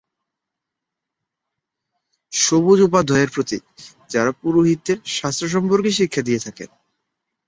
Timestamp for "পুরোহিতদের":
4.41-4.97